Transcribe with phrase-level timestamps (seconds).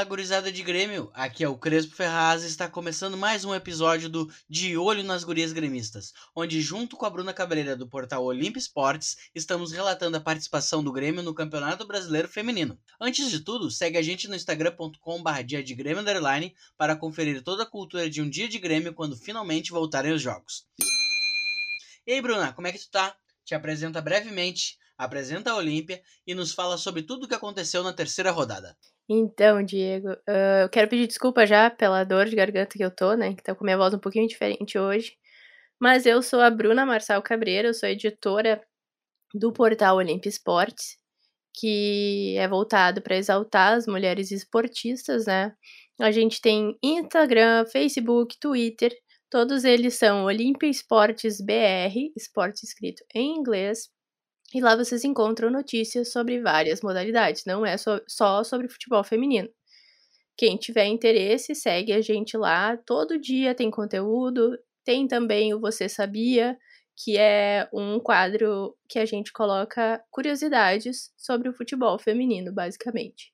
[0.00, 1.10] Fala, gurizada de Grêmio!
[1.12, 5.24] Aqui é o Crespo Ferraz e está começando mais um episódio do De Olho nas
[5.24, 10.20] Gurias Gremistas, onde, junto com a Bruna Cabreira do portal Olimpo Esportes, estamos relatando a
[10.20, 12.78] participação do Grêmio no Campeonato Brasileiro Feminino.
[12.98, 17.70] Antes de tudo, segue a gente no instagram.com.br de Grêmio Underline para conferir toda a
[17.70, 20.64] cultura de um dia de Grêmio quando finalmente voltarem os jogos.
[22.06, 23.14] E aí, Bruna, como é que tu tá?
[23.44, 27.92] Te apresenta brevemente, apresenta a Olímpia e nos fala sobre tudo o que aconteceu na
[27.92, 28.74] terceira rodada.
[29.12, 33.14] Então, Diego, uh, eu quero pedir desculpa já pela dor de garganta que eu tô,
[33.14, 33.34] né?
[33.34, 35.16] Que tá com minha voz um pouquinho diferente hoje.
[35.80, 38.62] Mas eu sou a Bruna Marçal Cabreira, eu sou editora
[39.34, 40.98] do portal Olimp Esportes,
[41.58, 45.54] que é voltado para exaltar as mulheres esportistas, né?
[46.00, 48.92] A gente tem Instagram, Facebook, Twitter,
[49.30, 53.90] todos eles são Olimpia Esportes BR, esporte escrito em inglês.
[54.52, 59.48] E lá vocês encontram notícias sobre várias modalidades, não é só, só sobre futebol feminino.
[60.36, 62.76] Quem tiver interesse, segue a gente lá.
[62.76, 64.58] Todo dia tem conteúdo.
[64.84, 66.56] Tem também o Você Sabia,
[66.96, 73.32] que é um quadro que a gente coloca curiosidades sobre o futebol feminino, basicamente.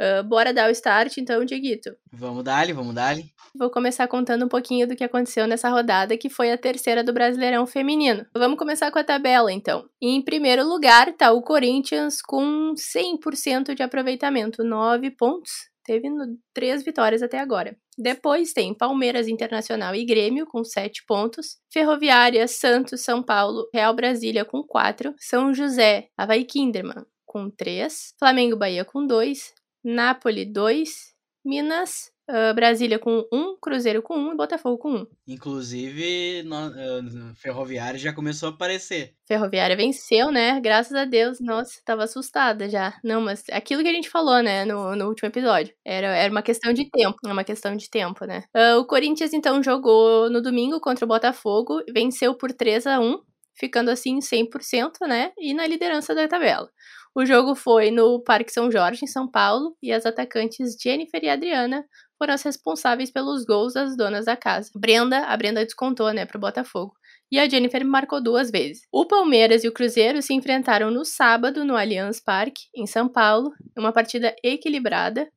[0.00, 1.94] Uh, bora dar o start, então, Dieguito.
[2.12, 3.16] Vamos dar vamos dar
[3.56, 7.12] Vou começar contando um pouquinho do que aconteceu nessa rodada, que foi a terceira do
[7.12, 8.26] Brasileirão Feminino.
[8.34, 9.88] Vamos começar com a tabela, então.
[10.02, 15.52] Em primeiro lugar tá o Corinthians com 100% de aproveitamento, 9 pontos.
[15.84, 16.08] Teve
[16.52, 17.76] três vitórias até agora.
[17.96, 24.44] Depois tem Palmeiras Internacional e Grêmio com 7 pontos, Ferroviária, Santos, São Paulo, Real Brasília
[24.44, 29.52] com 4, São José, Havaí Kinderman com 3, Flamengo Bahia com 2,
[29.84, 34.90] Nápoles 2, Minas, uh, Brasília com 1, um, Cruzeiro com 1 um, e Botafogo com
[34.90, 34.96] 1.
[34.96, 35.06] Um.
[35.28, 39.14] Inclusive, no, uh, Ferroviária já começou a aparecer.
[39.26, 40.58] Ferroviária venceu, né?
[40.60, 41.38] Graças a Deus.
[41.40, 42.98] Nossa, tava assustada já.
[43.04, 45.74] Não, mas aquilo que a gente falou, né, no, no último episódio.
[45.84, 47.18] Era, era uma questão de tempo.
[47.26, 48.44] É uma questão de tempo, né?
[48.56, 53.18] Uh, o Corinthians, então, jogou no domingo contra o Botafogo, venceu por 3 a 1
[53.56, 55.32] ficando assim 100%, né?
[55.38, 56.68] E na liderança da tabela.
[57.16, 61.28] O jogo foi no Parque São Jorge, em São Paulo, e as atacantes Jennifer e
[61.28, 61.84] Adriana
[62.18, 64.70] foram as responsáveis pelos gols das donas da casa.
[64.74, 66.92] Brenda, a Brenda descontou, né, pro Botafogo.
[67.30, 68.82] E a Jennifer marcou duas vezes.
[68.90, 73.52] O Palmeiras e o Cruzeiro se enfrentaram no sábado no Allianz Parque, em São Paulo,
[73.78, 75.28] uma partida equilibrada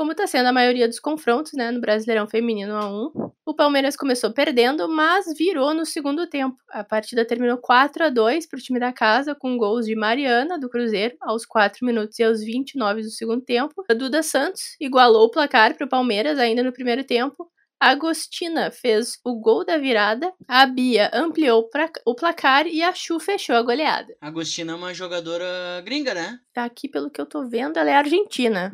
[0.00, 3.32] como está sendo a maioria dos confrontos, né, no Brasileirão Feminino a 1.
[3.44, 6.56] O Palmeiras começou perdendo, mas virou no segundo tempo.
[6.70, 10.58] A partida terminou 4 a 2 para o time da casa, com gols de Mariana,
[10.58, 13.84] do Cruzeiro, aos 4 minutos e aos 29 do segundo tempo.
[13.90, 17.50] A Duda Santos igualou o placar para o Palmeiras ainda no primeiro tempo.
[17.78, 21.68] A Agostina fez o gol da virada, a Bia ampliou
[22.06, 24.14] o placar e a Chu fechou a goleada.
[24.20, 26.38] A Agostina é uma jogadora gringa, né?
[26.54, 28.72] Tá aqui, pelo que eu tô vendo, ela é argentina.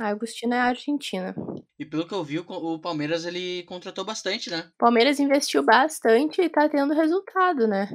[0.00, 1.34] A Agostina é argentina.
[1.78, 4.70] E pelo que eu vi, o Palmeiras ele contratou bastante, né?
[4.78, 7.88] Palmeiras investiu bastante e tá tendo resultado, né?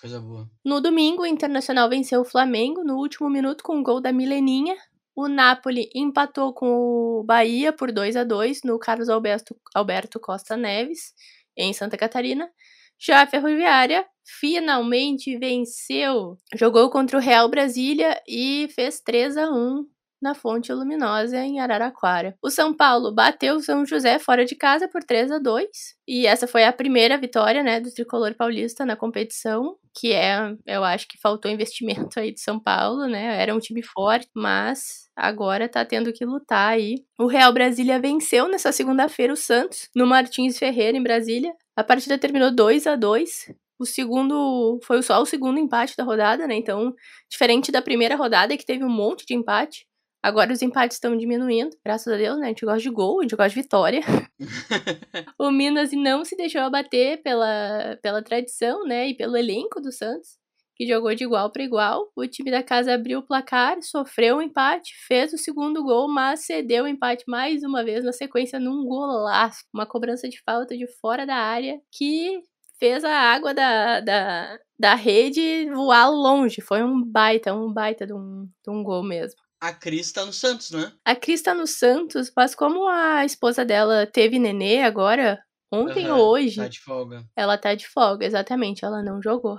[0.00, 0.48] Coisa boa.
[0.64, 4.76] No domingo, o Internacional venceu o Flamengo no último minuto com um gol da Mileninha.
[5.14, 10.56] O Napoli empatou com o Bahia por 2 a 2 no Carlos Alberto, Alberto Costa
[10.56, 11.14] Neves,
[11.56, 12.50] em Santa Catarina.
[12.98, 16.36] Já a Ferroviária finalmente venceu.
[16.54, 19.86] Jogou contra o Real Brasília e fez 3 a 1
[20.20, 22.36] na Fonte Luminosa, em Araraquara.
[22.42, 25.68] O São Paulo bateu o São José fora de casa por 3 a 2
[26.08, 30.84] e essa foi a primeira vitória né, do tricolor paulista na competição, que é, eu
[30.84, 33.40] acho que faltou investimento aí de São Paulo, né?
[33.40, 37.04] Era um time forte, mas agora tá tendo que lutar aí.
[37.18, 41.54] O Real Brasília venceu nessa segunda-feira o Santos, no Martins Ferreira, em Brasília.
[41.74, 46.46] A partida terminou 2 a 2 o segundo foi só o segundo empate da rodada,
[46.46, 46.54] né?
[46.54, 46.94] Então,
[47.28, 49.86] diferente da primeira rodada que teve um monte de empate,
[50.22, 52.46] Agora os empates estão diminuindo, graças a Deus, né?
[52.46, 54.00] A gente gosta de gol, a gente gosta de vitória.
[55.38, 59.08] o Minas não se deixou abater pela, pela tradição, né?
[59.08, 60.36] E pelo elenco do Santos,
[60.74, 62.10] que jogou de igual para igual.
[62.16, 66.44] O time da casa abriu o placar, sofreu um empate, fez o segundo gol, mas
[66.44, 69.64] cedeu o empate mais uma vez na sequência num golaço.
[69.72, 72.42] Uma cobrança de falta de fora da área que
[72.80, 76.60] fez a água da, da, da rede voar longe.
[76.60, 80.32] Foi um baita, um baita de um, de um gol mesmo a Cris tá no
[80.32, 80.92] Santos, né?
[81.04, 85.40] A Cris tá no Santos, mas como a esposa dela teve nenê agora,
[85.72, 86.56] ontem uhum, ou hoje.
[86.56, 87.24] Tá de folga.
[87.34, 89.56] Ela tá de folga, exatamente, ela não jogou.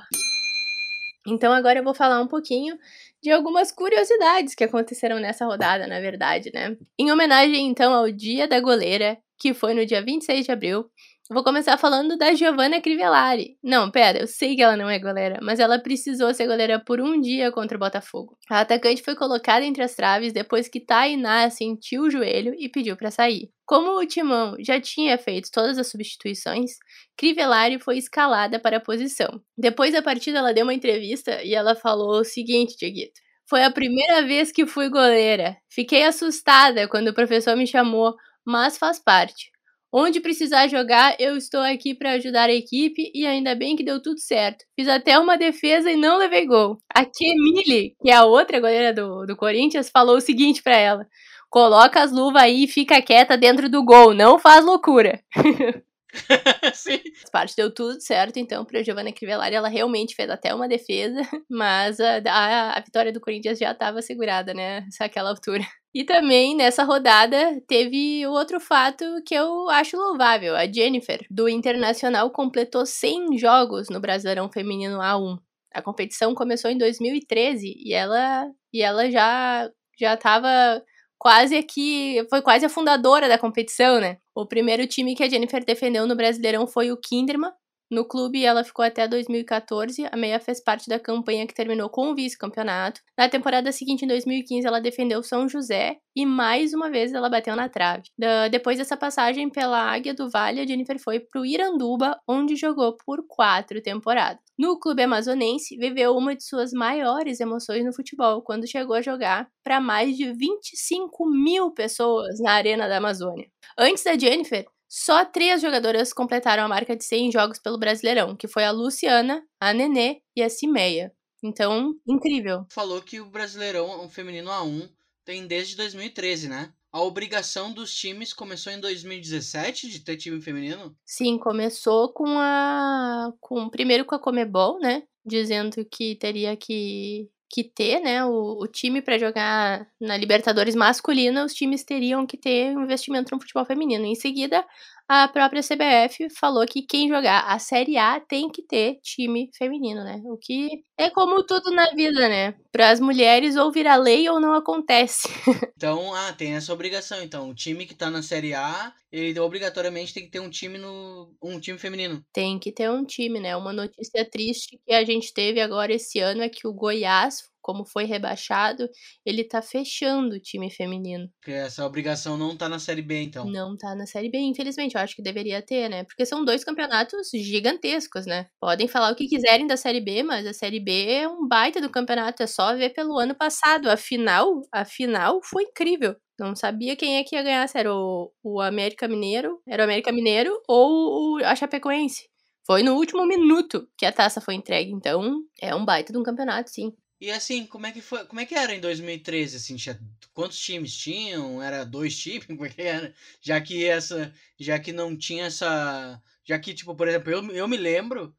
[1.28, 2.78] Então agora eu vou falar um pouquinho
[3.22, 6.78] de algumas curiosidades que aconteceram nessa rodada, na verdade, né?
[6.98, 10.90] Em homenagem então ao Dia da Goleira, que foi no dia 26 de abril,
[11.30, 13.58] Vou começar falando da Giovanna Crivellari.
[13.62, 17.02] Não, pera, eu sei que ela não é goleira, mas ela precisou ser goleira por
[17.02, 18.38] um dia contra o Botafogo.
[18.50, 22.96] A atacante foi colocada entre as traves depois que Tainá sentiu o joelho e pediu
[22.96, 23.50] para sair.
[23.66, 26.72] Como o Timão já tinha feito todas as substituições,
[27.18, 29.42] Crivellari foi escalada para a posição.
[29.58, 33.20] Depois da partida, ela deu uma entrevista e ela falou o seguinte, Dieguito.
[33.50, 35.58] Foi a primeira vez que fui goleira.
[35.70, 38.16] Fiquei assustada quando o professor me chamou,
[38.46, 39.52] mas faz parte.
[39.92, 44.02] Onde precisar jogar, eu estou aqui para ajudar a equipe e ainda bem que deu
[44.02, 44.66] tudo certo.
[44.78, 46.78] Fiz até uma defesa e não levei gol.
[46.94, 51.08] A Kemile, que é a outra goleira do, do Corinthians, falou o seguinte para ela:
[51.50, 55.22] coloca as luvas aí e fica quieta dentro do gol, não faz loucura.
[56.74, 57.00] Sim.
[57.24, 61.22] As partes deu tudo certo, então, pra Giovanna Crivellari, ela realmente fez até uma defesa,
[61.50, 65.64] mas a, a, a vitória do Corinthians já estava segurada, né, naquela altura.
[65.98, 70.56] E também nessa rodada teve outro fato que eu acho louvável.
[70.56, 75.40] A Jennifer, do Internacional, completou 100 jogos no Brasileirão Feminino A1.
[75.74, 80.84] A competição começou em 2013 e ela, e ela já já estava
[81.18, 84.18] quase aqui, foi quase a fundadora da competição, né?
[84.36, 87.50] O primeiro time que a Jennifer defendeu no Brasileirão foi o Kinderman,
[87.90, 90.06] no clube, ela ficou até 2014.
[90.12, 93.02] A Meia fez parte da campanha que terminou com o vice-campeonato.
[93.18, 97.56] Na temporada seguinte, em 2015, ela defendeu São José e mais uma vez ela bateu
[97.56, 98.04] na trave.
[98.18, 102.56] Da, depois dessa passagem pela Águia do Vale, a Jennifer foi para o Iranduba, onde
[102.56, 104.42] jogou por quatro temporadas.
[104.58, 109.48] No clube amazonense, viveu uma de suas maiores emoções no futebol, quando chegou a jogar
[109.64, 113.48] para mais de 25 mil pessoas na Arena da Amazônia.
[113.78, 118.48] Antes da Jennifer, só três jogadoras completaram a marca de 100 jogos pelo Brasileirão, que
[118.48, 121.12] foi a Luciana, a Nenê e a Cimeia.
[121.44, 122.66] Então, incrível.
[122.72, 124.90] Falou que o Brasileirão, o feminino A1,
[125.24, 126.74] tem desde 2013, né?
[126.92, 130.98] A obrigação dos times começou em 2017 de ter time feminino?
[131.06, 137.64] Sim, começou com a com primeiro com a Comebol, né, dizendo que teria que que
[137.64, 142.76] ter, né, o, o time para jogar na Libertadores masculina, os times teriam que ter
[142.78, 144.06] um investimento no futebol feminino.
[144.06, 144.66] Em seguida,
[145.08, 150.04] a própria CBF falou que quem jogar a Série A tem que ter time feminino,
[150.04, 150.22] né?
[150.26, 152.54] O que é como tudo na vida, né?
[152.72, 155.28] Para as mulheres ou vira lei ou não acontece.
[155.78, 157.22] então, ah, tem essa obrigação.
[157.24, 160.78] Então, o time que tá na Série A, ele obrigatoriamente tem que ter um time
[160.78, 162.22] no um time feminino.
[162.34, 163.56] Tem que ter um time, né?
[163.56, 167.86] Uma notícia triste que a gente teve agora esse ano é que o Goiás como
[167.86, 168.90] foi rebaixado,
[169.26, 171.30] ele tá fechando o time feminino.
[171.42, 173.46] Porque essa obrigação não tá na Série B, então.
[173.46, 174.96] Não tá na Série B, infelizmente.
[174.96, 176.06] Eu acho que deveria ter, né?
[176.06, 178.48] Porque são dois campeonatos gigantescos, né?
[178.62, 181.82] Podem falar o que quiserem da Série B, mas a Série B é um baita
[181.82, 182.42] do campeonato.
[182.42, 183.90] É só ver pelo ano passado.
[183.90, 186.16] A final, a final foi incrível.
[186.40, 189.86] Não sabia quem é que ia ganhar, se era o, o América Mineiro, era o
[189.86, 192.30] América Mineiro ou o, a Chapecoense.
[192.66, 196.24] Foi no último minuto que a taça foi entregue, então é um baita de um
[196.24, 196.94] campeonato, sim.
[197.20, 198.26] E assim, como é que foi?
[198.26, 199.58] Como é que era em 2013?
[199.58, 200.00] Assim, tinha,
[200.34, 201.62] quantos times tinham?
[201.62, 202.46] Era dois times?
[202.48, 203.14] Como é era?
[203.42, 204.32] Já que essa.
[204.60, 206.22] Já que não tinha essa.
[206.46, 208.36] Já que, tipo, por exemplo, eu, eu me lembro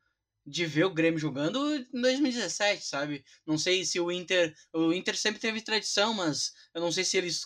[0.47, 3.25] de ver o Grêmio jogando em 2017, sabe?
[3.45, 4.55] Não sei se o Inter.
[4.73, 7.43] O Inter sempre teve tradição, mas eu não sei se eles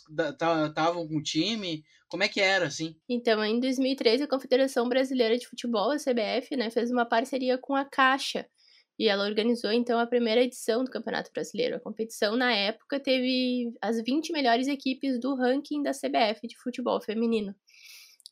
[0.69, 1.83] estavam com o time.
[2.09, 2.95] Como é que era, assim?
[3.09, 7.75] Então, em 2013, a Confederação Brasileira de Futebol, a CBF, né, fez uma parceria com
[7.75, 8.47] a Caixa
[8.99, 11.77] e ela organizou então a primeira edição do Campeonato Brasileiro.
[11.77, 17.01] A competição na época teve as 20 melhores equipes do ranking da CBF de futebol
[17.03, 17.55] feminino.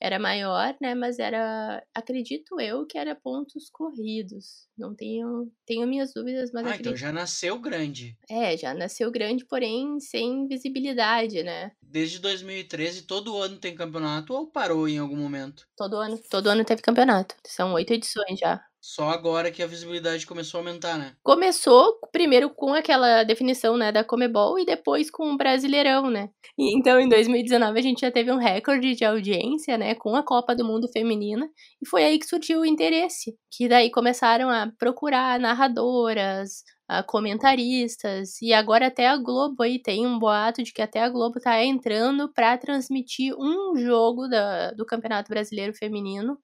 [0.01, 4.69] Era maior, né, mas era, acredito eu, que era pontos corridos.
[4.77, 6.81] Não tenho, tenho minhas dúvidas, mas Ah, acredito.
[6.81, 8.19] então já nasceu grande.
[8.31, 11.73] É, já nasceu grande, porém sem visibilidade, né?
[11.83, 15.69] Desde 2013 todo ano tem campeonato ou parou em algum momento?
[15.77, 17.35] Todo ano, todo ano teve campeonato.
[17.45, 18.65] São oito edições já.
[18.81, 21.13] Só agora que a visibilidade começou a aumentar, né?
[21.23, 26.31] Começou primeiro com aquela definição, né, da Comebol e depois com o Brasileirão, né?
[26.59, 30.23] E, então, em 2019 a gente já teve um recorde de audiência, né, com a
[30.23, 31.47] Copa do Mundo feminina,
[31.83, 38.41] e foi aí que surgiu o interesse, que daí começaram a procurar narradoras, a comentaristas,
[38.41, 41.63] e agora até a Globo aí tem um boato de que até a Globo tá
[41.63, 46.39] entrando para transmitir um jogo da, do Campeonato Brasileiro Feminino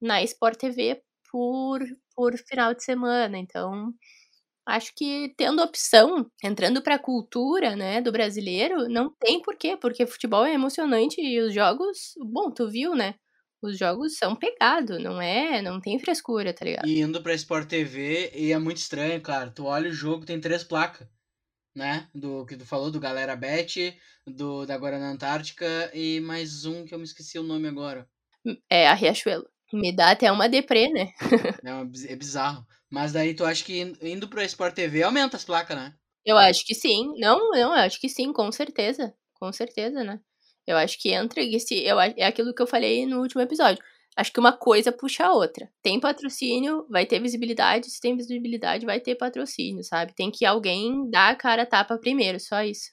[0.00, 1.02] na Sport TV
[1.34, 1.80] por,
[2.14, 3.36] por final de semana.
[3.36, 3.92] Então,
[4.64, 10.06] acho que tendo opção, entrando para a cultura, né, do brasileiro, não tem porquê, porque
[10.06, 13.16] futebol é emocionante e os jogos, bom, tu viu, né?
[13.60, 15.60] Os jogos são pegados, não é?
[15.60, 16.86] Não tem frescura, tá ligado?
[16.86, 19.50] E indo pra Sport TV, e é muito estranho, cara.
[19.50, 21.08] Tu olha o jogo, tem três placas,
[21.74, 22.08] né?
[22.14, 26.94] Do que tu falou, do Galera Bet, do da Guarana Antártica e mais um que
[26.94, 28.08] eu me esqueci o nome agora.
[28.70, 29.53] É a Riachuelo.
[29.74, 31.12] Me dá até uma deprê, né?
[31.64, 32.64] É, é bizarro.
[32.90, 35.94] Mas daí tu acha que indo pro Sport TV aumenta as placas, né?
[36.24, 37.12] Eu acho que sim.
[37.18, 39.12] Não, não, eu acho que sim, com certeza.
[39.34, 40.20] Com certeza, né?
[40.66, 41.74] Eu acho que entra esse.
[41.82, 43.82] Eu, é aquilo que eu falei no último episódio.
[44.16, 45.68] Acho que uma coisa puxa a outra.
[45.82, 47.90] Tem patrocínio, vai ter visibilidade.
[47.90, 50.14] Se tem visibilidade, vai ter patrocínio, sabe?
[50.14, 52.90] Tem que alguém dar a cara a tapa primeiro, só isso.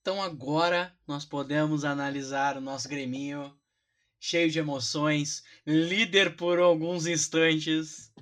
[0.00, 3.54] Então agora nós podemos analisar o nosso Greminho
[4.20, 8.12] cheio de emoções, líder por alguns instantes.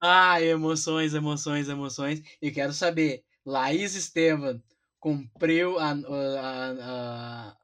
[0.00, 2.22] Ah, emoções, emoções, emoções.
[2.40, 4.62] E quero saber, Laís Estevam
[5.00, 7.56] cumpriu a, a, a,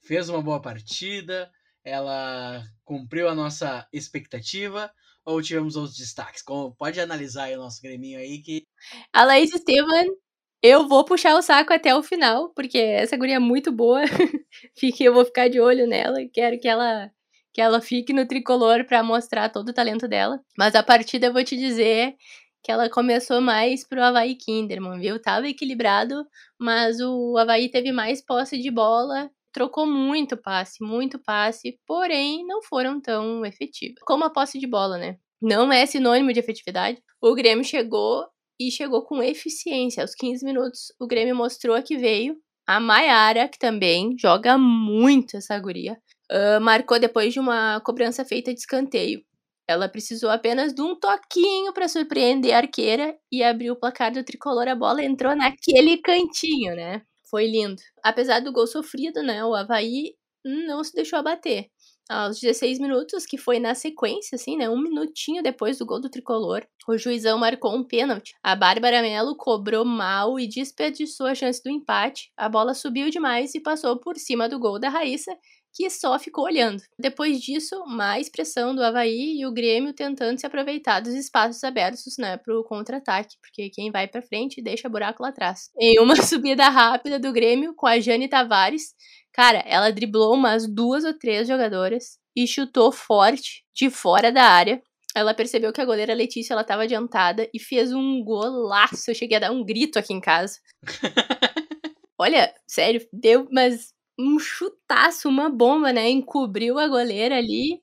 [0.00, 1.50] fez uma boa partida,
[1.84, 4.92] ela cumpriu a nossa expectativa
[5.24, 6.42] ou tivemos outros destaques?
[6.42, 8.66] Como, pode analisar o nosso Greminho aí que...
[9.12, 10.16] A Laís Estevam,
[10.62, 14.02] eu vou puxar o saco até o final, porque essa guria é muito boa.
[14.78, 17.10] Fique, eu vou ficar de olho nela, quero que ela
[17.54, 20.40] que ela fique no tricolor para mostrar todo o talento dela.
[20.56, 22.14] Mas a partida eu vou te dizer
[22.62, 25.20] que ela começou mais pro Havaí Kinderman, viu?
[25.20, 26.26] Tava equilibrado,
[26.58, 32.62] mas o Havaí teve mais posse de bola trocou muito passe, muito passe, porém não
[32.62, 34.00] foram tão efetivos.
[34.04, 35.18] Como a posse de bola, né?
[35.40, 37.00] Não é sinônimo de efetividade.
[37.20, 38.26] O Grêmio chegou
[38.66, 40.02] e chegou com eficiência.
[40.02, 42.36] Aos 15 minutos, o Grêmio mostrou que veio.
[42.66, 45.98] A Maiara, que também joga muito essa guria,
[46.30, 49.22] uh, marcou depois de uma cobrança feita de escanteio.
[49.68, 54.24] Ela precisou apenas de um toquinho para surpreender a arqueira e abriu o placar do
[54.24, 54.68] tricolor.
[54.68, 57.02] A bola entrou naquele cantinho, né?
[57.28, 57.80] Foi lindo.
[58.02, 59.44] Apesar do gol sofrido, né?
[59.44, 60.14] O Havaí
[60.44, 61.68] não se deixou abater.
[62.08, 64.68] Aos 16 minutos, que foi na sequência, assim, né?
[64.68, 68.34] Um minutinho depois do gol do tricolor, o juizão marcou um pênalti.
[68.42, 72.30] A Bárbara Mello cobrou mal e desperdiçou a chance do empate.
[72.36, 75.34] A bola subiu demais e passou por cima do gol da Raíssa,
[75.72, 76.82] que só ficou olhando.
[76.98, 82.16] Depois disso, mais pressão do Havaí e o Grêmio tentando se aproveitar dos espaços abertos
[82.18, 85.70] né, para o contra-ataque, porque quem vai para frente deixa buraco lá atrás.
[85.80, 88.94] Em uma subida rápida do Grêmio com a Jane Tavares,
[89.32, 94.82] cara, ela driblou umas duas ou três jogadoras e chutou forte de fora da área.
[95.14, 99.10] Ela percebeu que a goleira Letícia ela estava adiantada e fez um golaço.
[99.10, 100.58] Eu cheguei a dar um grito aqui em casa.
[102.18, 106.08] Olha, sério, deu, mas um chutaço, uma bomba, né?
[106.08, 107.80] Encobriu a goleira ali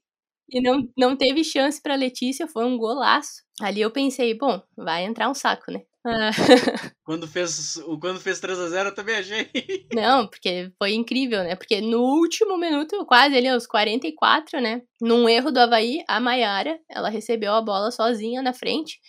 [0.51, 3.43] e não, não teve chance para Letícia, foi um golaço.
[3.61, 5.81] Ali eu pensei, bom, vai entrar um saco, né?
[6.05, 6.31] Ah.
[7.03, 9.49] quando fez quando fez 3 a 0 eu também achei.
[9.93, 11.55] Não, porque foi incrível, né?
[11.55, 14.81] Porque no último minuto, quase ali aos 44, né?
[15.01, 18.99] Num erro do Havaí, a Maiara, ela recebeu a bola sozinha na frente,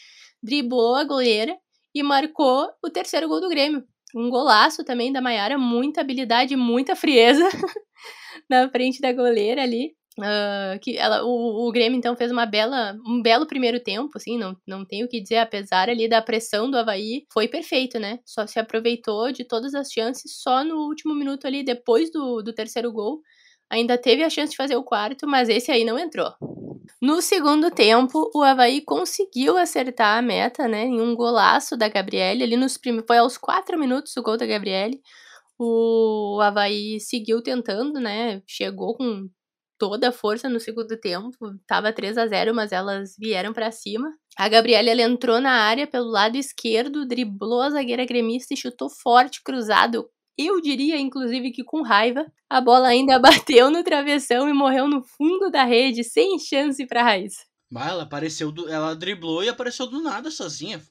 [0.42, 1.56] driblou a goleira
[1.94, 6.96] e marcou o terceiro gol do Grêmio um golaço também da Maiara, muita habilidade, muita
[6.96, 7.44] frieza
[8.48, 9.94] na frente da goleira ali.
[10.18, 14.36] Uh, que ela, o, o Grêmio então fez uma bela, um belo primeiro tempo, assim,
[14.36, 18.18] não, não tenho o que dizer, apesar ali da pressão do Havaí, foi perfeito, né?
[18.26, 22.52] Só se aproveitou de todas as chances, só no último minuto ali, depois do, do
[22.52, 23.22] terceiro gol,
[23.70, 26.34] ainda teve a chance de fazer o quarto, mas esse aí não entrou.
[27.00, 30.84] No segundo tempo, o Havaí conseguiu acertar a meta, né?
[30.84, 32.42] Em um golaço da Gabriele.
[32.42, 33.02] Ali nos prim...
[33.06, 35.00] Foi aos quatro minutos o gol da Gabriele.
[35.58, 38.42] O Havaí seguiu tentando, né?
[38.46, 39.30] Chegou com
[39.78, 41.30] toda a força no segundo tempo.
[41.66, 44.12] Tava 3 a 0 mas elas vieram para cima.
[44.36, 48.90] A Gabriele ela entrou na área pelo lado esquerdo, driblou a zagueira gremista e chutou
[48.90, 50.06] forte, cruzado,
[50.46, 55.02] eu diria, inclusive, que com raiva, a bola ainda bateu no travessão e morreu no
[55.02, 57.44] fundo da rede, sem chance pra Raíssa.
[57.70, 60.82] Bah, ela apareceu, do, ela driblou e apareceu do nada sozinha.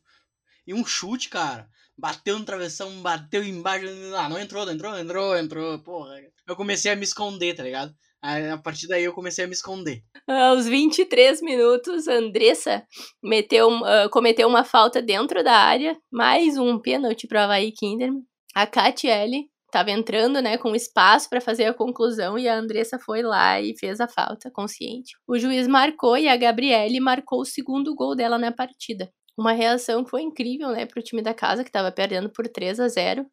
[0.65, 1.68] E um chute, cara.
[1.98, 3.86] Bateu no travessão, bateu embaixo.
[4.15, 5.79] Ah, não entrou, não entrou, entrou, entrou.
[5.79, 6.15] Porra.
[6.48, 7.94] Eu comecei a me esconder, tá ligado?
[8.22, 10.03] A partir daí eu comecei a me esconder.
[10.27, 12.86] Aos 23 minutos, Andressa
[13.24, 15.98] meteu, uh, cometeu uma falta dentro da área.
[16.12, 18.24] Mais um pênalti para Havaí Kinderman.
[18.56, 23.22] A Catiele estava entrando, né, com espaço para fazer a conclusão e a Andressa foi
[23.22, 25.15] lá e fez a falta, consciente.
[25.27, 29.12] O juiz marcou e a Gabriele marcou o segundo gol dela na partida.
[29.38, 32.48] Uma reação que foi incrível, né, para o time da casa que estava perdendo por
[32.48, 33.25] 3 a 0.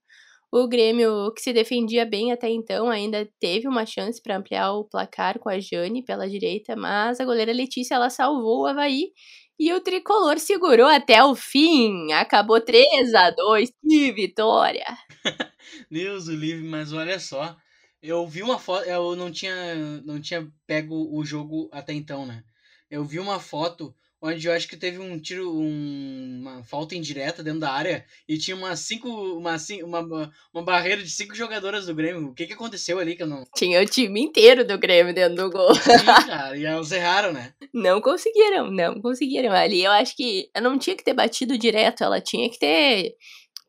[0.53, 4.85] O Grêmio, que se defendia bem até então, ainda teve uma chance para ampliar o
[4.85, 9.11] placar com a Jane pela direita, mas a goleira Letícia ela salvou o Havaí
[9.59, 12.13] e o tricolor segurou até o fim.
[12.13, 14.87] Acabou 3 a 2 Que vitória!
[15.91, 17.57] Deus o livre, mas olha só.
[18.03, 18.85] Eu vi uma foto.
[18.85, 22.45] Eu não tinha, não tinha pego o jogo até então, né?
[22.91, 27.43] Eu vi uma foto onde eu acho que teve um tiro, um, uma falta indireta
[27.43, 31.95] dentro da área e tinha umas cinco, uma, uma, uma barreira de cinco jogadoras do
[31.95, 32.29] Grêmio.
[32.29, 33.45] O que que aconteceu ali que eu não...
[33.55, 35.75] Tinha o time inteiro do Grêmio dentro do gol.
[35.75, 37.53] Sim, cara, e elas erraram, né?
[37.73, 39.53] Não conseguiram, não conseguiram.
[39.53, 43.15] Ali eu acho que ela não tinha que ter batido direto, ela tinha que ter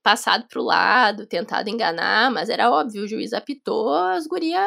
[0.01, 4.66] passado pro lado, tentado enganar, mas era óbvio, o juiz apitou, as gurias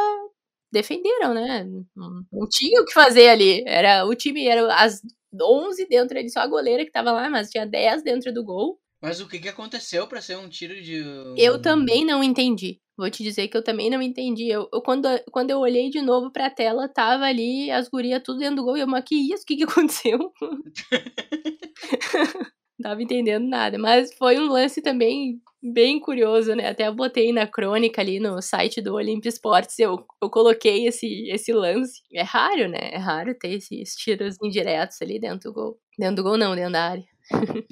[0.71, 1.65] defenderam, né?
[1.97, 3.65] Não, não tinha o que fazer ali.
[3.67, 5.01] Era o time, era as
[5.35, 8.79] 11 dentro ali, só a goleira que tava lá, mas tinha 10 dentro do gol.
[9.03, 11.03] Mas o que, que aconteceu para ser um tiro de.
[11.37, 12.81] Eu também não entendi.
[12.99, 14.49] Vou te dizer que eu também não entendi.
[14.49, 18.41] Eu, eu quando, quando eu olhei de novo pra tela, tava ali as gurias tudo
[18.41, 18.77] dentro do gol.
[18.77, 19.43] E eu, mas que isso?
[19.43, 20.19] O que, que aconteceu?
[22.79, 23.79] não tava entendendo nada.
[23.79, 26.69] Mas foi um lance também bem curioso, né?
[26.69, 31.53] Até botei na crônica ali no site do Olympia Sports, eu, eu coloquei esse, esse
[31.53, 32.03] lance.
[32.13, 32.91] É raro, né?
[32.93, 35.81] É raro ter esses tiros indiretos ali dentro do gol.
[35.99, 37.05] Dentro do gol não, dentro da área.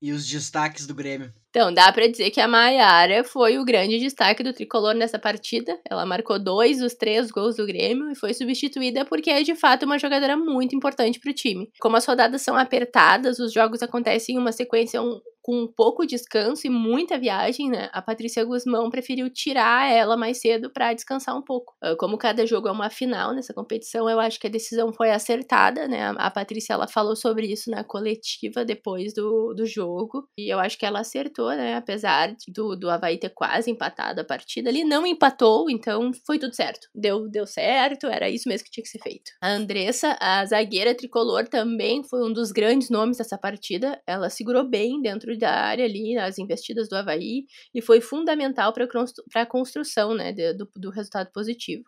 [0.00, 1.32] e os destaques do Grêmio?
[1.50, 5.78] Então, dá para dizer que a Maiara foi o grande destaque do tricolor nessa partida.
[5.88, 9.84] Ela marcou dois dos três gols do Grêmio e foi substituída porque é de fato
[9.84, 11.70] uma jogadora muito importante para o time.
[11.80, 16.66] Como as rodadas são apertadas, os jogos acontecem em uma sequência um, com pouco descanso
[16.66, 17.88] e muita viagem, né?
[17.94, 21.74] A Patrícia Guzmão preferiu tirar ela mais cedo para descansar um pouco.
[21.82, 25.10] Ah, como cada jogo é uma final nessa competição, eu acho que a decisão foi
[25.10, 26.12] acertada, né?
[26.18, 30.76] A Patrícia ela falou sobre isso na coletiva depois do, do jogo e eu acho
[30.76, 31.76] que ela acertou, né?
[31.76, 36.54] Apesar do, do Havaí ter quase empatado a partida, ele não empatou, então foi tudo
[36.54, 36.88] certo.
[36.94, 39.30] Deu, deu certo, era isso mesmo que tinha que ser feito.
[39.40, 44.00] A Andressa, a zagueira tricolor, também foi um dos grandes nomes dessa partida.
[44.06, 48.86] Ela segurou bem dentro da área ali, nas investidas do Havaí, e foi fundamental para
[49.42, 51.84] a construção né, do, do resultado positivo.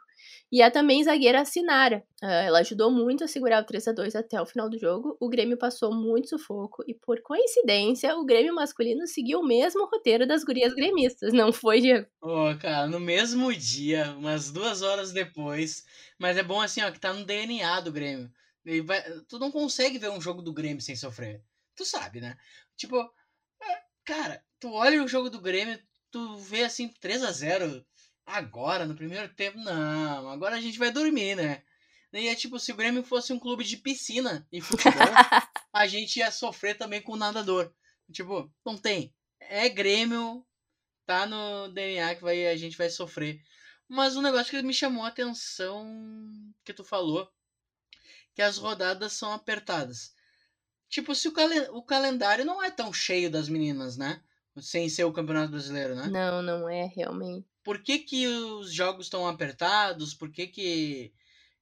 [0.51, 2.05] E a também zagueira Sinara.
[2.23, 5.17] Uh, ela ajudou muito a segurar o 3 a 2 até o final do jogo.
[5.21, 10.27] O Grêmio passou muito sufoco e, por coincidência, o Grêmio masculino seguiu o mesmo roteiro
[10.27, 12.07] das gurias gremistas, não foi, Diego?
[12.23, 15.85] Ô, oh, cara, no mesmo dia, umas duas horas depois.
[16.19, 18.31] Mas é bom assim, ó, que tá no DNA do Grêmio.
[18.85, 19.03] Vai...
[19.29, 21.43] Tu não consegue ver um jogo do Grêmio sem sofrer.
[21.75, 22.37] Tu sabe, né?
[22.77, 23.11] Tipo,
[24.11, 27.87] Cara, tu olha o jogo do Grêmio, tu vê assim 3 a 0
[28.31, 29.59] agora, no primeiro tempo.
[29.59, 31.63] Não, agora a gente vai dormir, né?
[32.13, 34.93] E é tipo, se o Grêmio fosse um clube de piscina e futebol,
[35.73, 37.73] a gente ia sofrer também com o nadador.
[38.13, 39.15] Tipo, não tem.
[39.39, 40.45] É Grêmio,
[41.07, 43.41] tá no DNA que vai, a gente vai sofrer.
[43.89, 45.85] Mas um negócio que me chamou a atenção
[46.65, 47.29] que tu falou,
[48.35, 50.15] que as rodadas são apertadas.
[50.89, 54.21] Tipo, se o, calen o calendário não é tão cheio das meninas, né?
[54.61, 56.09] Sem ser o Campeonato Brasileiro, né?
[56.09, 57.50] Não, não é realmente.
[57.71, 60.13] Por que, que os jogos estão apertados?
[60.13, 61.13] Por que, que,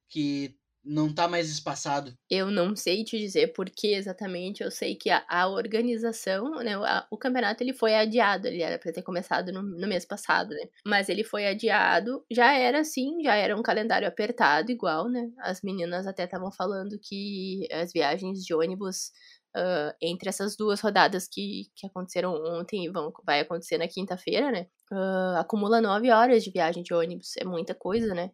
[0.08, 2.16] que não tá mais espaçado?
[2.30, 4.62] Eu não sei te dizer por que exatamente.
[4.62, 8.46] Eu sei que a, a organização, né, a, o campeonato ele foi adiado.
[8.46, 10.62] Ele era para ter começado no, no, mês passado, né?
[10.86, 12.24] Mas ele foi adiado.
[12.32, 15.30] Já era assim, já era um calendário apertado igual, né?
[15.40, 19.10] As meninas até estavam falando que as viagens de ônibus
[19.56, 24.52] Uh, entre essas duas rodadas que, que aconteceram ontem e vão, vai acontecer na quinta-feira,
[24.52, 24.66] né?
[24.92, 27.36] Uh, acumula nove horas de viagem de ônibus.
[27.38, 28.30] É muita coisa, né?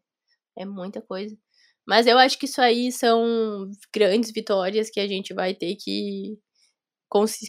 [0.56, 1.36] É muita coisa.
[1.86, 6.38] Mas eu acho que isso aí são grandes vitórias que a gente vai ter que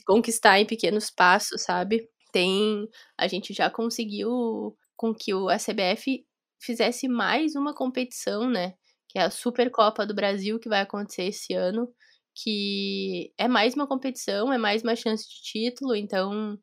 [0.05, 2.09] conquistar em pequenos passos, sabe?
[2.31, 2.87] Tem.
[3.17, 6.25] A gente já conseguiu com que o CBF
[6.61, 8.73] fizesse mais uma competição, né?
[9.09, 11.87] Que é a Supercopa do Brasil, que vai acontecer esse ano.
[12.35, 16.59] Que é mais uma competição, é mais uma chance de título, então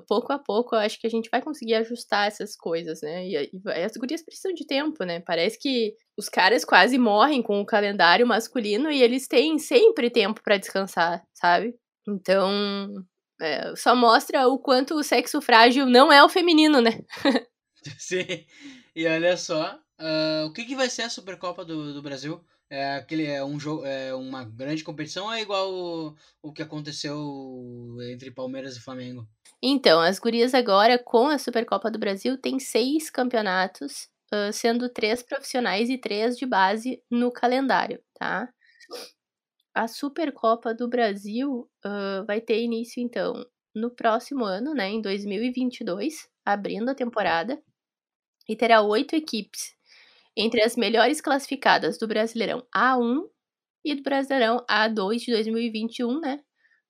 [0.00, 3.26] pouco a pouco, eu acho que a gente vai conseguir ajustar essas coisas, né?
[3.26, 5.20] E, e, as gurias precisam de tempo, né?
[5.20, 10.40] Parece que os caras quase morrem com o calendário masculino e eles têm sempre tempo
[10.42, 11.74] para descansar, sabe?
[12.08, 12.94] Então,
[13.40, 17.02] é, só mostra o quanto o sexo frágil não é o feminino, né?
[17.98, 18.46] Sim.
[18.94, 22.44] E olha só, uh, o que, que vai ser a Supercopa do, do Brasil?
[22.72, 27.14] É aquele é um jogo, é uma grande competição é igual o, o que aconteceu
[28.10, 29.28] entre Palmeiras e Flamengo?
[29.62, 35.22] Então, as gurias agora, com a Supercopa do Brasil, tem seis campeonatos, uh, sendo três
[35.22, 38.48] profissionais e três de base no calendário, tá?
[39.74, 43.34] A Supercopa do Brasil uh, vai ter início, então,
[43.74, 47.62] no próximo ano, né, em 2022, abrindo a temporada,
[48.48, 49.76] e terá oito equipes
[50.36, 53.22] entre as melhores classificadas do Brasileirão A1
[53.84, 56.40] e do Brasileirão A2 de 2021, né?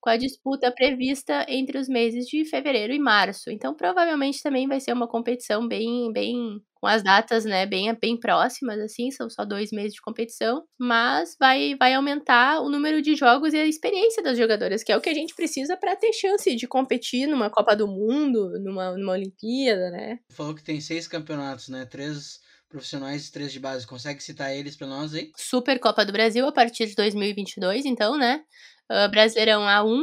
[0.01, 3.51] Com a disputa prevista entre os meses de fevereiro e março.
[3.51, 8.19] Então, provavelmente também vai ser uma competição bem, bem com as datas, né, bem, bem
[8.19, 13.15] próximas, assim, são só dois meses de competição, mas vai, vai aumentar o número de
[13.15, 16.13] jogos e a experiência das jogadoras, que é o que a gente precisa para ter
[16.13, 20.19] chance de competir numa Copa do Mundo, numa, numa Olimpíada, né?
[20.33, 21.87] Falou que tem seis campeonatos, né?
[21.87, 22.41] Três
[22.73, 23.87] profissionais e três de base.
[23.87, 25.31] Consegue citar eles para nós aí?
[25.37, 28.43] Super Copa do Brasil a partir de 2022, então, né?
[28.91, 30.03] Uh, Brasileirão A1,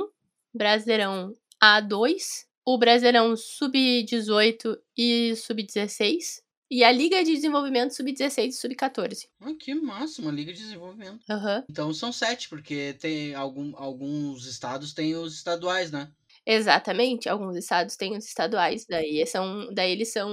[0.54, 9.28] Brasileirão A2, o Brasileirão Sub-18 e Sub-16, e a Liga de Desenvolvimento Sub-16 e Sub-14.
[9.42, 11.20] Ah, que massa, uma Liga de Desenvolvimento.
[11.28, 11.64] Uhum.
[11.68, 16.12] Então são sete, porque tem algum, alguns estados têm os estaduais, né?
[16.52, 20.28] Exatamente, alguns estados têm os estaduais, daí, são, daí eles são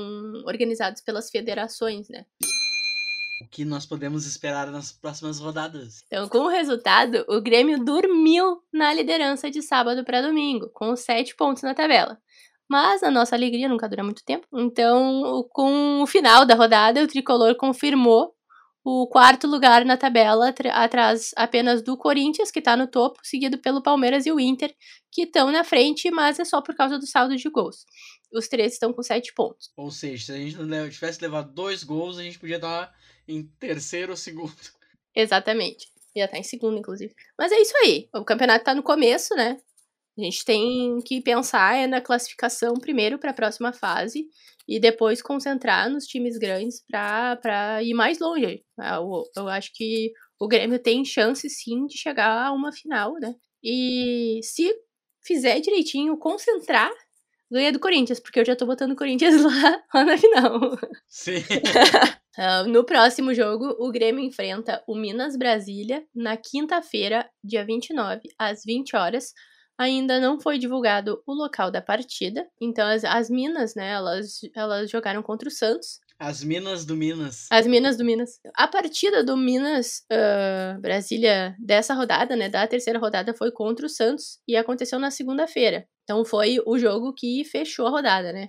[0.47, 2.25] organizados pelas federações, né?
[3.43, 6.03] O que nós podemos esperar nas próximas rodadas?
[6.07, 11.37] Então, com o resultado, o Grêmio dormiu na liderança de sábado para domingo, com sete
[11.37, 12.19] pontos na tabela.
[12.67, 14.47] Mas a nossa alegria nunca dura muito tempo.
[14.55, 18.35] Então, com o final da rodada, o tricolor confirmou
[18.89, 23.83] o quarto lugar na tabela, atrás apenas do Corinthians, que está no topo, seguido pelo
[23.83, 24.73] Palmeiras e o Inter,
[25.11, 27.85] que estão na frente, mas é só por causa do saldo de gols.
[28.33, 29.73] Os três estão com sete pontos.
[29.77, 32.95] Ou seja, se a gente não tivesse levado dois gols, a gente podia estar
[33.27, 34.55] em terceiro ou segundo.
[35.13, 35.89] Exatamente.
[36.15, 37.13] Ia estar em segundo, inclusive.
[37.37, 38.09] Mas é isso aí.
[38.15, 39.57] O campeonato está no começo, né?
[40.19, 44.27] A gente tem que pensar é na classificação primeiro para a próxima fase
[44.67, 48.65] e depois concentrar nos times grandes para ir mais longe.
[48.79, 53.15] Ah, eu, eu acho que o Grêmio tem chance sim de chegar a uma final,
[53.21, 53.35] né?
[53.63, 54.75] E se
[55.23, 56.91] fizer direitinho, concentrar,
[57.51, 60.61] ganha do Corinthians, porque eu já tô botando o Corinthians lá, lá na final.
[61.09, 61.39] Sim.
[62.39, 68.63] uh, no próximo jogo, o Grêmio enfrenta o Minas Brasília na quinta-feira, dia 29, às
[68.65, 69.33] 20 horas
[69.79, 74.91] Ainda não foi divulgado o local da partida, então as, as Minas, né, elas, elas
[74.91, 76.01] jogaram contra o Santos.
[76.19, 77.47] As Minas do Minas.
[77.51, 78.41] As Minas do Minas.
[78.55, 83.89] A partida do Minas uh, Brasília dessa rodada, né, da terceira rodada, foi contra o
[83.89, 85.87] Santos e aconteceu na segunda-feira.
[86.05, 88.49] Então foi o jogo que fechou a rodada, né?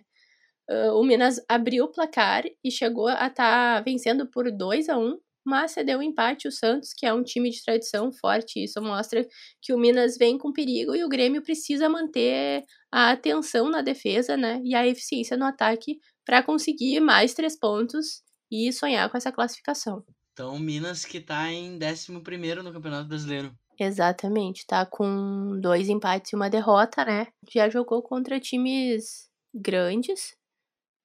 [0.70, 4.98] Uh, o Minas abriu o placar e chegou a estar tá vencendo por 2 a
[4.98, 8.64] 1 mas cedeu o empate o Santos, que é um time de tradição forte.
[8.64, 9.26] Isso mostra
[9.62, 14.36] que o Minas vem com perigo e o Grêmio precisa manter a atenção na defesa,
[14.36, 14.62] né?
[14.64, 20.04] E a eficiência no ataque para conseguir mais três pontos e sonhar com essa classificação.
[20.34, 23.52] Então, Minas que está em 11 no Campeonato Brasileiro.
[23.80, 27.28] Exatamente, tá com dois empates e uma derrota, né?
[27.54, 30.36] Já jogou contra times grandes,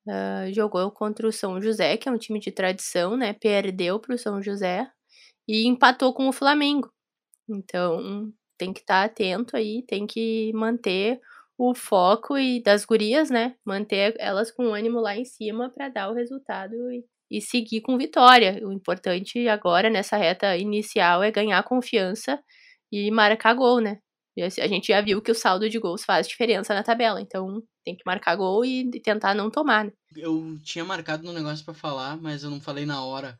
[0.06, 3.32] Uh, jogou contra o São José, que é um time de tradição, né?
[3.34, 4.90] Perdeu para o São José
[5.48, 6.90] e empatou com o Flamengo.
[7.48, 11.20] Então tem que estar tá atento aí, tem que manter
[11.58, 13.56] o foco e das gurias, né?
[13.64, 17.98] Manter elas com ânimo lá em cima para dar o resultado e, e seguir com
[17.98, 18.60] vitória.
[18.66, 22.42] O importante agora nessa reta inicial é ganhar confiança
[22.92, 23.98] e marcar gol, né?
[24.40, 27.94] A gente já viu que o saldo de gols faz diferença na tabela, então tem
[27.94, 29.92] que marcar gol e tentar não tomar, né?
[30.16, 33.38] Eu tinha marcado um negócio para falar, mas eu não falei na hora.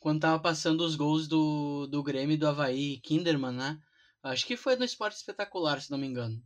[0.00, 3.78] Quando tava passando os gols do, do Grêmio do Havaí, Kinderman, né?
[4.22, 6.42] Acho que foi no Esporte Espetacular, se não me engano.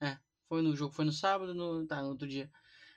[0.00, 0.18] É,
[0.48, 2.50] foi no jogo, foi no sábado, no, tá, no outro dia.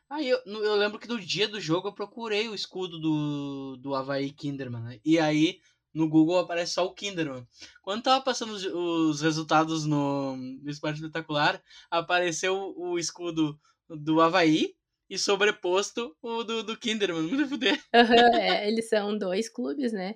[0.10, 3.96] Aí eu, eu lembro que no dia do jogo eu procurei o escudo do, do
[3.96, 5.00] Havaí Kinderman, né?
[5.04, 5.60] E aí
[5.96, 7.48] no Google aparece só o Kinderman.
[7.82, 13.58] Quando tava passando os, os resultados no, no Esporte Espetacular, apareceu o escudo
[13.90, 14.76] do Havaí
[15.10, 17.24] e sobreposto o do, do Kinderman.
[17.24, 17.82] Muito fuder.
[17.94, 20.16] É, eles são dois clubes, né?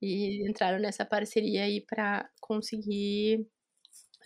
[0.00, 3.46] E entraram nessa parceria aí para conseguir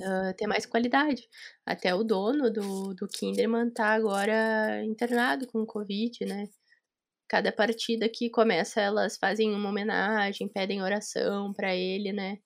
[0.01, 1.29] uh, ter mais qualidade.
[1.67, 6.49] Até o dono do, do Kinderman tá agora internado com Covid, né?
[7.29, 12.39] Cada partida que começa, elas fazem uma homenagem, pedem oração para ele, né?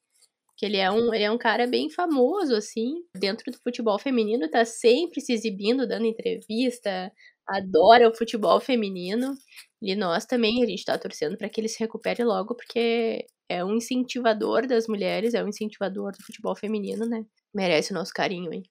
[0.60, 4.46] que ele é um, ele é um cara bem famoso, assim, dentro do futebol feminino,
[4.50, 7.10] tá sempre se exibindo, dando entrevista,
[7.48, 9.34] adora o futebol feminino.
[9.80, 13.64] E nós também, a gente tá torcendo para que ele se recupere logo, porque é
[13.64, 17.24] um incentivador das mulheres, é um incentivador do futebol feminino, né?
[17.54, 18.62] Merece o nosso carinho, hein?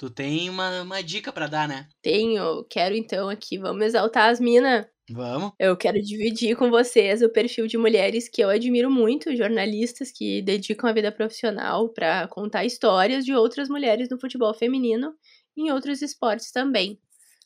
[0.00, 1.86] Tu tem uma, uma dica para dar, né?
[2.00, 2.64] Tenho.
[2.70, 4.86] Quero então aqui, vamos exaltar as minas.
[5.10, 5.52] Vamos.
[5.58, 10.40] Eu quero dividir com vocês o perfil de mulheres que eu admiro muito, jornalistas que
[10.40, 15.12] dedicam a vida profissional para contar histórias de outras mulheres no futebol feminino
[15.54, 16.98] e em outros esportes também.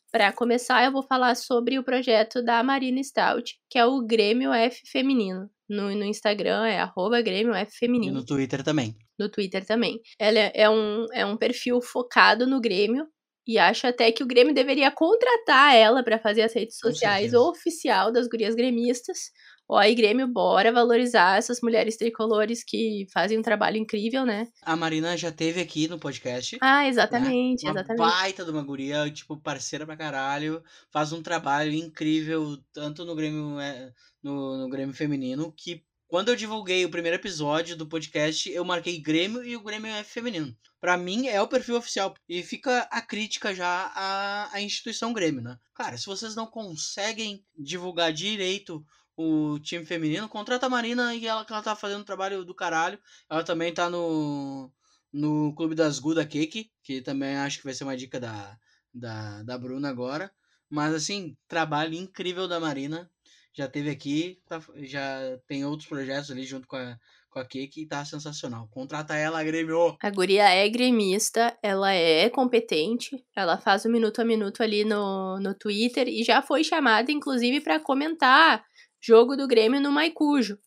[0.09, 4.53] Para começar, eu vou falar sobre o projeto da Marina Stout, que é o Grêmio
[4.53, 5.49] F Feminino.
[5.67, 8.13] No, no Instagram é arroba Grêmio F Feminino.
[8.13, 8.95] E no Twitter também.
[9.19, 9.99] No Twitter também.
[10.19, 13.07] Ela é, é, um, é um perfil focado no Grêmio,
[13.47, 18.11] E acho até que o Grêmio deveria contratar ela para fazer as redes sociais oficial
[18.11, 19.31] das gurias gremistas.
[19.69, 24.47] Ó, aí Grêmio, bora valorizar essas mulheres tricolores que fazem um trabalho incrível, né?
[24.61, 26.57] A Marina já teve aqui no podcast.
[26.61, 28.17] Ah, exatamente, Uma exatamente.
[28.17, 30.63] baita de uma guria, tipo, parceira pra caralho.
[30.91, 36.35] Faz um trabalho incrível, tanto no Grêmio, é, no, no Grêmio Feminino, que quando eu
[36.35, 40.55] divulguei o primeiro episódio do podcast, eu marquei Grêmio e o Grêmio é feminino.
[40.79, 42.13] Pra mim, é o perfil oficial.
[42.29, 45.57] E fica a crítica já à, à instituição Grêmio, né?
[45.73, 48.85] Cara, se vocês não conseguem divulgar direito
[49.17, 52.99] o time feminino, contrata a Marina e ela, ela tá fazendo trabalho do caralho.
[53.29, 54.71] Ela também tá no,
[55.11, 58.57] no Clube das Gu da Cake, que também acho que vai ser uma dica da,
[58.93, 60.31] da, da Bruna agora.
[60.69, 63.09] Mas assim, trabalho incrível da Marina.
[63.55, 66.97] Já teve aqui, tá- já tem outros projetos ali junto com a,
[67.29, 68.67] com a Cake e tá sensacional.
[68.69, 69.95] Contrata ela, Grêmio!
[70.01, 75.39] A guria é gremista, ela é competente, ela faz o minuto a minuto ali no,
[75.39, 78.61] no Twitter e já foi chamada, inclusive, para comentar
[79.01, 80.57] jogo do Grêmio no Maicujo.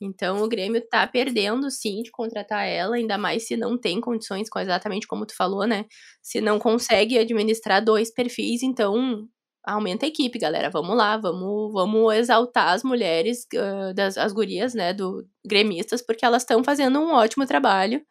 [0.00, 4.48] Então o Grêmio tá perdendo, sim, de contratar ela, ainda mais se não tem condições,
[4.56, 5.84] exatamente como tu falou, né?
[6.20, 9.28] Se não consegue administrar dois perfis, então
[9.64, 10.70] aumenta a equipe, galera.
[10.70, 16.24] Vamos lá, vamos, vamos exaltar as mulheres, ah, das, as gurias, né, do gremistas, porque
[16.24, 18.02] elas estão fazendo um ótimo trabalho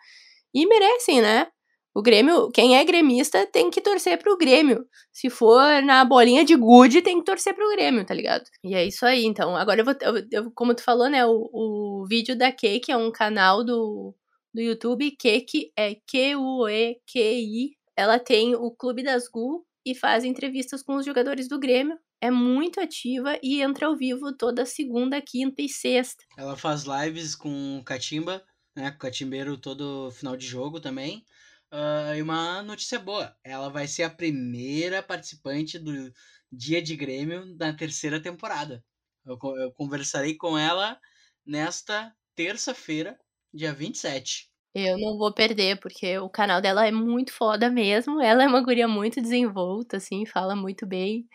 [0.53, 1.47] e merecem, né?
[1.93, 4.85] O Grêmio, quem é gremista tem que torcer pro Grêmio.
[5.11, 8.43] Se for na bolinha de gude, tem que torcer pro Grêmio, tá ligado?
[8.63, 9.57] E é isso aí, então.
[9.57, 9.95] Agora eu vou.
[10.01, 11.25] eu- eu- como tu falou, né?
[11.25, 14.15] O, o vídeo da Cake é um canal do,
[14.53, 15.11] do YouTube.
[15.19, 17.71] Cake é Q-U-E-Q-I.
[17.95, 21.97] Ela tem o Clube das Gu e faz entrevistas com os jogadores do Grêmio.
[22.21, 26.23] É muito ativa e entra ao vivo toda segunda, quinta e sexta.
[26.37, 28.43] Ela faz lives com o Catimba,
[28.75, 28.91] né?
[28.91, 31.25] Com o Catimbeiro todo final de jogo também.
[31.71, 36.11] Ah, e uma notícia boa: ela vai ser a primeira participante do
[36.51, 38.83] Dia de Grêmio na terceira temporada.
[39.25, 40.99] Eu, eu conversarei com ela
[41.45, 43.17] nesta terça-feira,
[43.53, 44.50] dia 27.
[44.73, 48.21] Eu não vou perder, porque o canal dela é muito foda mesmo.
[48.21, 51.27] Ela é uma guria muito desenvolta, assim, fala muito bem.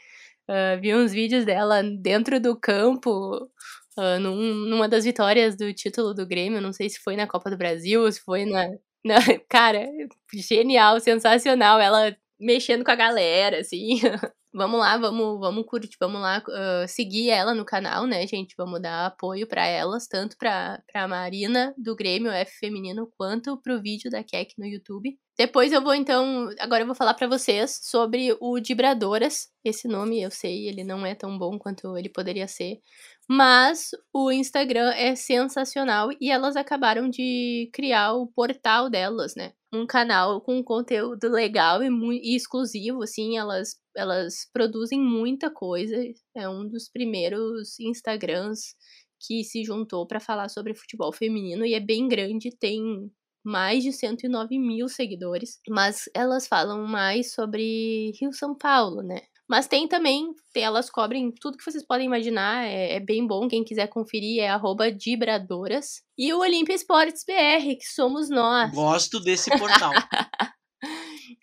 [0.49, 3.51] Ah, vi uns vídeos dela dentro do campo,
[3.99, 6.61] ah, num- numa das vitórias do título do Grêmio.
[6.63, 8.69] Não sei se foi na Copa do Brasil ou se foi na.
[9.05, 9.17] na-
[9.49, 9.87] cara,
[10.35, 11.81] genial, sensacional.
[11.81, 14.01] Ela mexendo com a galera, assim.
[14.57, 18.55] vamos lá, vamos, vamos curtir, vamos lá ah, seguir ela no canal, né, gente?
[18.57, 23.81] Vamos dar apoio pra elas, tanto pra, pra Marina do Grêmio F Feminino, quanto pro
[23.83, 25.19] vídeo da Keck no YouTube.
[25.39, 29.49] Depois eu vou então, agora eu vou falar pra vocês sobre o Dibradoras.
[29.63, 32.81] Esse nome eu sei, ele não é tão bom quanto ele poderia ser,
[33.29, 39.53] mas o Instagram é sensacional e elas acabaram de criar o portal delas, né?
[39.77, 41.89] Um canal com conteúdo legal e,
[42.23, 45.97] e exclusivo, assim, elas elas produzem muita coisa.
[46.35, 48.75] É um dos primeiros Instagrams
[49.21, 53.11] que se juntou para falar sobre futebol feminino e é bem grande, tem
[53.45, 59.21] mais de 109 mil seguidores, mas elas falam mais sobre Rio São Paulo, né?
[59.49, 63.63] Mas tem também, elas cobrem tudo que vocês podem imaginar, é, é bem bom, quem
[63.63, 66.03] quiser conferir é arroba Dibradoras.
[66.19, 68.73] E o Olímpia Esportes BR, que somos nós.
[68.73, 69.93] Gosto desse portal.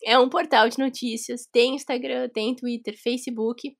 [0.05, 3.73] É um portal de notícias, tem Instagram, tem Twitter, Facebook,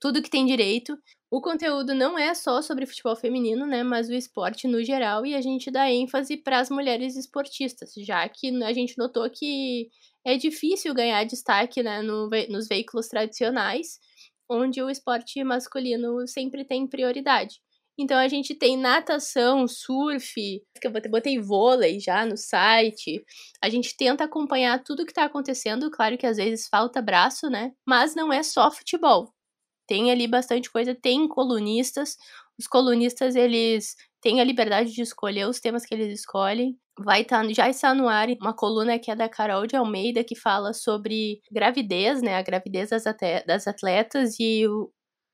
[0.00, 0.96] tudo que tem direito.
[1.30, 5.34] O conteúdo não é só sobre futebol feminino, né, mas o esporte no geral e
[5.34, 9.88] a gente dá ênfase para as mulheres esportistas, já que a gente notou que
[10.26, 13.98] é difícil ganhar destaque, né, no nos veículos tradicionais,
[14.50, 17.56] onde o esporte masculino sempre tem prioridade.
[17.98, 20.34] Então a gente tem natação, surf,
[20.80, 23.24] que eu botei- vôlei já no site,
[23.62, 27.72] a gente tenta acompanhar tudo que tá acontecendo, claro que às vezes falta braço, né?
[27.86, 29.32] Mas não é só futebol.
[29.86, 32.16] Tem ali bastante coisa, tem colunistas.
[32.58, 36.78] Os colunistas, eles têm a liberdade de escolher os temas que eles escolhem.
[36.98, 40.34] Vai tá, já está no ar uma coluna que é da Carol de Almeida, que
[40.34, 42.36] fala sobre gravidez, né?
[42.36, 43.04] A gravidez das,
[43.46, 44.90] das atletas e o-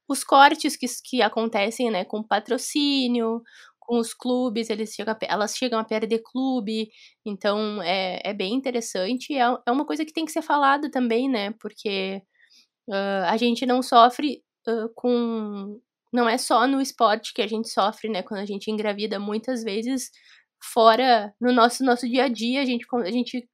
[0.08, 2.04] os cortes que, que acontecem, né?
[2.04, 3.42] Com patrocínio,
[3.78, 6.88] com os clubes, eles chegam a elas chegam a perder clube,
[7.24, 9.32] então é, é bem interessante.
[9.34, 11.52] É, é uma coisa que tem que ser falada também, né?
[11.60, 12.22] Porque
[12.90, 15.80] ah, a gente não sofre ah, com.
[16.12, 18.22] Não é só no esporte que a gente sofre, né?
[18.22, 20.10] Quando a gente engravida, muitas vezes
[20.62, 23.48] fora no nosso, nosso dia a dia, a gente, a gente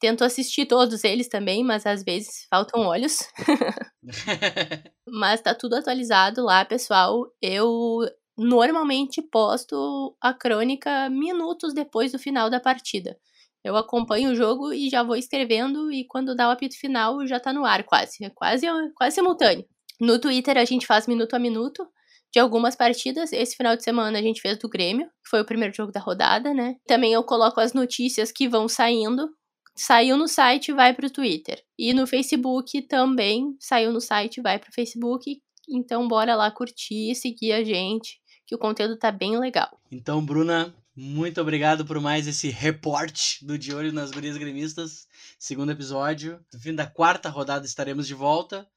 [0.00, 3.18] Tento assistir todos eles também, mas às vezes faltam olhos.
[5.06, 7.26] Mas tá tudo atualizado lá, pessoal.
[7.42, 7.98] Eu
[8.38, 13.18] normalmente posto a crônica minutos depois do final da partida.
[13.62, 17.38] Eu acompanho o jogo e já vou escrevendo, e quando dá o apito final, já
[17.38, 18.24] tá no ar quase.
[18.24, 19.66] É quase, quase simultâneo.
[20.00, 21.86] No Twitter a gente faz minuto a minuto
[22.32, 23.32] de algumas partidas.
[23.32, 26.00] Esse final de semana a gente fez do Grêmio, que foi o primeiro jogo da
[26.00, 26.76] rodada, né?
[26.86, 29.28] Também eu coloco as notícias que vão saindo.
[29.74, 31.62] Saiu no site, vai pro Twitter.
[31.78, 35.40] E no Facebook também saiu no site, vai pro Facebook.
[35.68, 39.80] Então bora lá curtir, seguir a gente, que o conteúdo tá bem legal.
[39.90, 45.06] Então, Bruna, muito obrigado por mais esse reporte do De Olho nas Gurias Gremistas.
[45.38, 46.44] Segundo episódio.
[46.52, 48.68] No fim da quarta rodada estaremos de volta.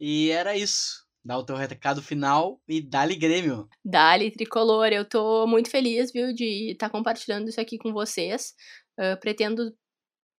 [0.00, 1.06] E era isso.
[1.22, 3.68] Dá o teu recado final e dá-lhe Grêmio.
[3.84, 8.54] Dali Tricolor, eu tô muito feliz, viu, de estar compartilhando isso aqui com vocês.
[8.98, 9.70] Uh, pretendo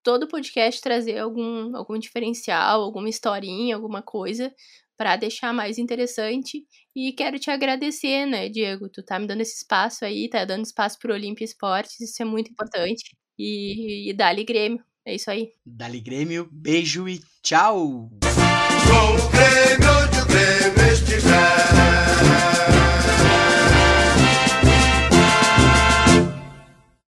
[0.04, 4.54] todo podcast trazer algum, algum diferencial, alguma historinha, alguma coisa
[4.98, 6.64] para deixar mais interessante.
[6.96, 8.90] E quero te agradecer, né, Diego?
[8.90, 12.26] Tu tá me dando esse espaço aí, tá dando espaço pro Olimpia Esportes, isso é
[12.26, 13.16] muito importante.
[13.38, 15.50] E, e dali Grêmio, é isso aí.
[15.66, 18.10] Dá-lhe Grêmio, beijo e tchau!
[18.22, 20.72] Gol Grêmio de Grêmio.